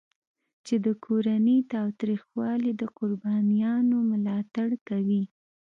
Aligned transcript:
چې 0.65 0.75
د 0.85 0.87
کورني 1.05 1.57
تاوتریخوالي 1.73 2.71
د 2.81 2.83
قربانیانو 2.97 3.97
ملاتړ 4.11 4.69
کوي. 4.87 5.23